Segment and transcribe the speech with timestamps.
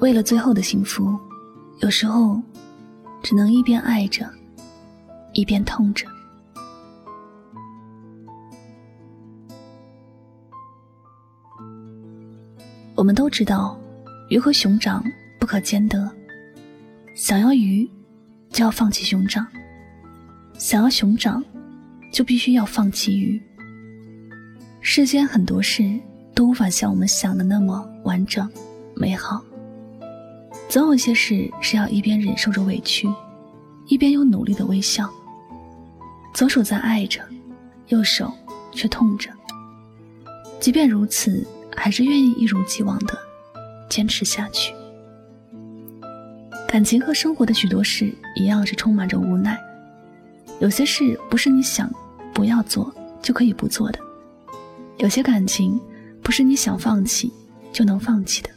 [0.00, 1.18] 为了最后的幸福，
[1.80, 2.40] 有时候
[3.20, 4.30] 只能一边爱着，
[5.32, 6.06] 一边痛着。
[12.94, 13.78] 我们都知道，
[14.28, 15.04] 鱼和熊掌
[15.38, 16.08] 不可兼得。
[17.14, 17.88] 想要鱼，
[18.50, 19.44] 就要放弃熊掌；
[20.54, 21.42] 想要熊掌，
[22.12, 23.40] 就必须要放弃鱼。
[24.80, 25.98] 世间很多事
[26.34, 28.48] 都无法像我们想的那么完整、
[28.94, 29.42] 美好。
[30.68, 33.08] 总有些事是要一边忍受着委屈，
[33.86, 35.08] 一边又努力的微笑。
[36.34, 37.20] 左手在爱着，
[37.88, 38.30] 右手
[38.72, 39.30] 却痛着。
[40.60, 43.18] 即便如此，还是愿意一如既往的
[43.88, 44.74] 坚持下去。
[46.68, 49.58] 感情和生活的许多事一样，是充满着无奈。
[50.60, 51.90] 有些事不是你想
[52.34, 53.98] 不要做就可以不做的，
[54.98, 55.80] 有些感情
[56.22, 57.32] 不是你想放弃
[57.72, 58.50] 就能放弃的。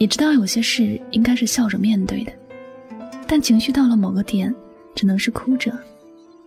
[0.00, 2.32] 也知道有些事应该是笑着面对的，
[3.26, 4.52] 但情绪到了某个点，
[4.94, 5.70] 只能是哭着，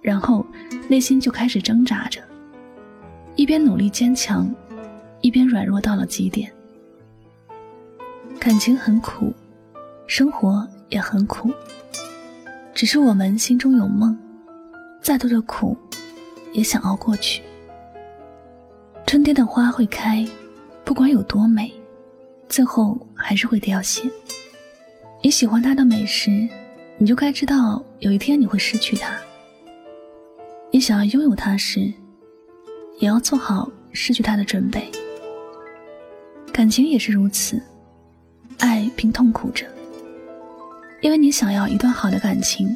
[0.01, 0.43] 然后
[0.87, 2.19] 内心就开始挣扎着，
[3.35, 4.51] 一边努力坚强，
[5.21, 6.51] 一边软弱到了极点。
[8.39, 9.31] 感情很苦，
[10.07, 11.51] 生活也很苦，
[12.73, 14.17] 只是我们心中有梦，
[14.99, 15.77] 再多的苦，
[16.53, 17.43] 也想熬过去。
[19.05, 20.27] 春天的花会开，
[20.83, 21.71] 不管有多美。
[22.49, 24.03] 最后还是会凋谢。
[25.21, 26.29] 你喜欢它的美食，
[26.97, 29.17] 你就该知道有一天你会失去它。
[30.69, 31.91] 你想要拥有它时，
[32.99, 34.91] 也要做好失去它的准备。
[36.51, 37.61] 感情也是如此，
[38.59, 39.65] 爱并痛苦着。
[41.01, 42.75] 因为你想要一段好的感情，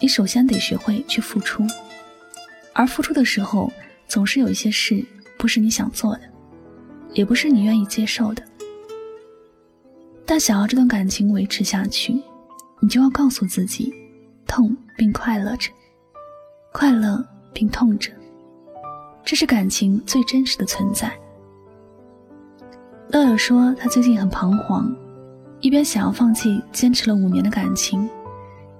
[0.00, 1.64] 你首先得学会去付出，
[2.72, 3.72] 而付出的时候，
[4.08, 5.04] 总是有一些事
[5.38, 6.22] 不是你想做的，
[7.12, 8.42] 也不是你愿意接受的。
[10.26, 12.20] 但想要这段感情维持下去，
[12.80, 13.94] 你就要告诉自己，
[14.44, 15.70] 痛并快乐着，
[16.72, 18.10] 快乐并痛着，
[19.24, 21.12] 这是感情最真实的存在。
[23.10, 24.92] 乐乐说，他最近很彷徨，
[25.60, 28.10] 一边想要放弃坚持了五年的感情，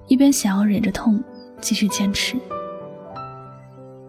[0.09, 1.23] 一边想要忍着痛
[1.61, 2.37] 继续坚持。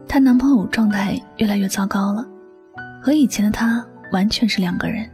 [0.07, 2.27] 她男朋友状态越来越糟糕了，
[2.99, 5.07] 和以前的他完全是两个人，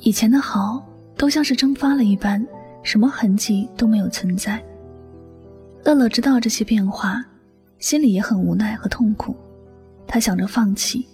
[0.00, 0.84] 以前的好。
[1.20, 2.42] 都像是蒸发了一般，
[2.82, 4.58] 什么痕迹都没有存在。
[5.84, 7.22] 乐乐知道这些变化，
[7.78, 9.36] 心里也很无奈和痛苦。
[10.06, 11.06] 他想着放弃，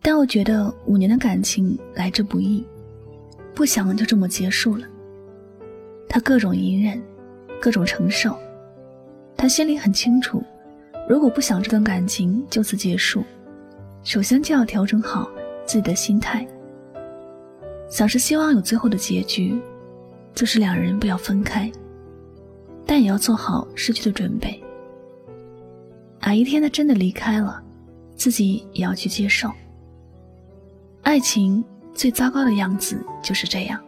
[0.00, 2.64] 但又觉得五年的感情来之不易，
[3.52, 4.86] 不想就这么结束了。
[6.08, 7.02] 他各种隐忍，
[7.60, 8.38] 各种承受。
[9.36, 10.40] 他心里很清楚，
[11.08, 13.24] 如果不想这段感情就此结束，
[14.04, 15.28] 首先就要调整好
[15.66, 16.46] 自己的心态。
[17.88, 19.58] 想是希望有最后的结局，
[20.34, 21.70] 就是两人不要分开，
[22.84, 24.62] 但也要做好失去的准备。
[26.20, 27.62] 哪一天他真的离开了，
[28.16, 29.48] 自己也要去接受。
[31.02, 31.64] 爱情
[31.94, 33.80] 最糟糕的样子就是这样：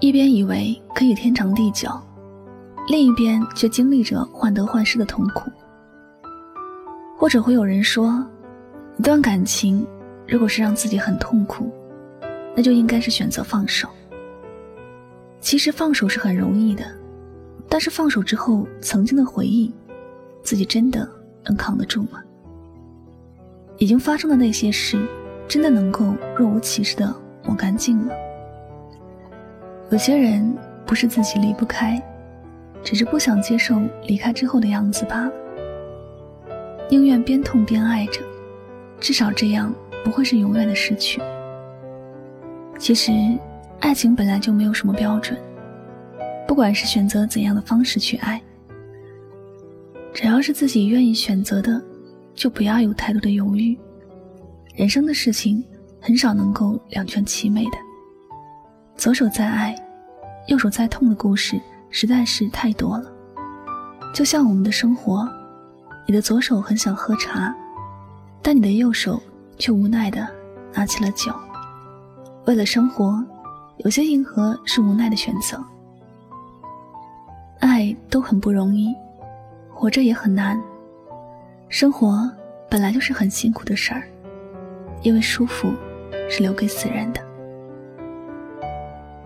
[0.00, 1.90] 一边以为可以天长地久，
[2.86, 5.50] 另一边却经历着患得患失的痛苦。
[7.18, 8.24] 或者会有人说，
[8.98, 9.84] 一段感情
[10.28, 11.72] 如果是让自己很痛苦。
[12.54, 13.88] 那就应该是选择放手。
[15.40, 16.84] 其实放手是很容易的，
[17.68, 19.72] 但是放手之后，曾经的回忆，
[20.42, 21.06] 自己真的
[21.44, 22.22] 能扛得住吗？
[23.76, 24.98] 已经发生的那些事，
[25.46, 27.14] 真的能够若无其事的
[27.44, 28.12] 抹干净吗？
[29.90, 32.02] 有些人不是自己离不开，
[32.82, 35.32] 只是不想接受离开之后的样子罢了。
[36.88, 38.20] 宁愿边痛边爱着，
[38.98, 39.74] 至少这样
[40.04, 41.20] 不会是永远的失去。
[42.78, 43.12] 其实，
[43.80, 45.38] 爱情本来就没有什么标准，
[46.46, 48.40] 不管是选择怎样的方式去爱，
[50.12, 51.80] 只要是自己愿意选择的，
[52.34, 53.76] 就不要有太多的犹豫。
[54.74, 55.64] 人生的事情
[56.00, 57.78] 很少能够两全其美的，
[58.96, 59.74] 左手在爱，
[60.48, 61.58] 右手在痛的故事
[61.90, 63.10] 实在是太多了。
[64.12, 65.26] 就像我们的生活，
[66.06, 67.54] 你的左手很想喝茶，
[68.42, 69.22] 但你的右手
[69.58, 70.28] 却无奈的
[70.74, 71.32] 拿起了酒。
[72.46, 73.24] 为了生活，
[73.78, 75.58] 有些迎合是无奈的选择。
[77.60, 78.94] 爱都很不容易，
[79.72, 80.60] 活着也很难。
[81.70, 82.30] 生活
[82.68, 84.02] 本来就是很辛苦的事儿，
[85.00, 85.72] 因为舒服
[86.28, 87.20] 是留给死人的。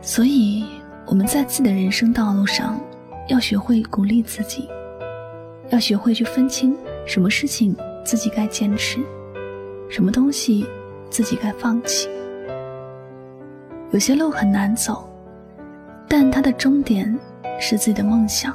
[0.00, 0.64] 所以
[1.04, 2.80] 我们在自己的人生道路上，
[3.26, 4.68] 要学会鼓励自己，
[5.70, 9.00] 要学会去分清什么事情自己该坚持，
[9.90, 10.64] 什么东西
[11.10, 12.08] 自己该放弃。
[13.90, 15.08] 有些路很难走，
[16.06, 17.18] 但它的终点
[17.58, 18.54] 是自己的梦想。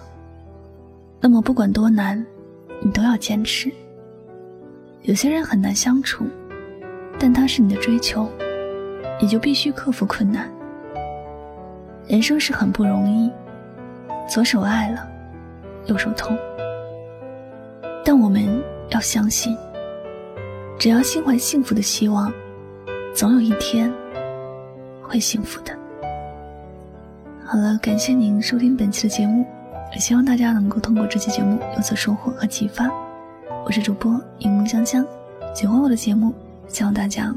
[1.20, 2.24] 那么不管多难，
[2.82, 3.72] 你都要坚持。
[5.02, 6.26] 有些人很难相处，
[7.18, 8.30] 但他是你的追求，
[9.20, 10.50] 你就必须克服困难。
[12.08, 13.32] 人生是很不容易，
[14.30, 15.08] 左手爱了，
[15.88, 16.38] 右手痛。
[18.06, 19.58] 但我们要相信，
[20.78, 22.32] 只要心怀幸福的希望，
[23.16, 23.92] 总有一天
[25.14, 25.72] 会幸福的。
[27.46, 29.46] 好了，感谢您收听本期的节目，
[29.94, 32.90] 也希望大家能够通过这期节目有所收获和启发。
[33.64, 35.06] 我是主播荧幕香香，
[35.54, 36.34] 喜欢我的节目，
[36.68, 37.32] 希望大家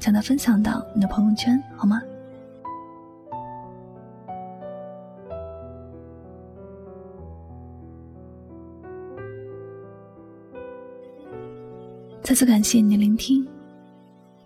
[0.00, 2.00] 将它分享到你的朋友圈，好吗？
[12.22, 13.46] 再次感谢你的聆听，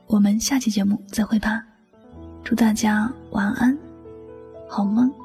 [0.08, 1.64] 我们下期节目再会吧。
[2.44, 3.78] 祝大家晚安，
[4.68, 5.21] 好梦。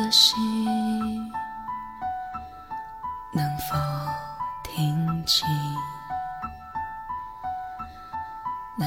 [0.00, 1.30] 的心，
[3.32, 3.76] 能否
[4.62, 5.46] 听清
[8.78, 8.86] 那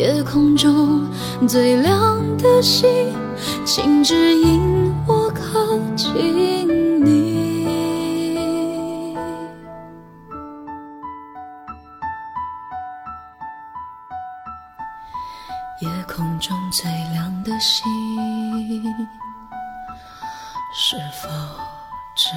[0.00, 1.06] 夜空中
[1.46, 2.88] 最亮的星，
[3.66, 7.66] 请指引我靠近你。
[15.80, 17.84] 夜空中最亮的星。
[20.72, 21.28] 是否
[22.16, 22.30] 知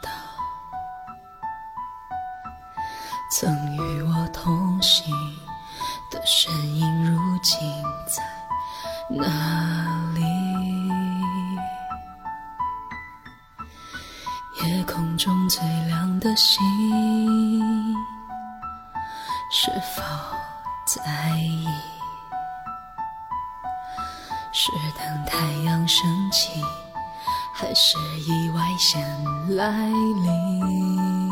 [0.00, 0.08] 道，
[3.30, 5.14] 曾与我同行
[6.12, 7.58] 的身影，如今
[8.06, 8.22] 在
[9.08, 9.24] 哪
[10.14, 10.20] 里？
[14.62, 16.62] 夜空中最亮的星，
[19.50, 20.02] 是否
[20.86, 21.66] 在意？
[24.52, 26.62] 是等太阳升起，
[27.54, 29.02] 还是意外先
[29.56, 31.31] 来临？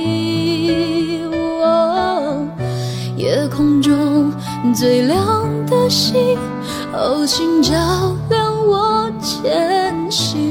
[3.61, 4.33] 空中
[4.73, 6.35] 最亮的星，
[6.93, 10.50] 哦，请照亮我前行。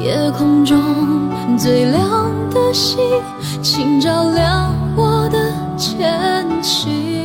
[0.00, 0.78] 夜空中
[1.58, 2.98] 最亮的星，
[3.62, 7.15] 请照亮我的前行。